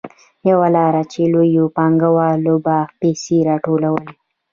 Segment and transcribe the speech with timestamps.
[0.49, 4.13] یوه لار چې لویو پانګوالو به پیسې راټولولې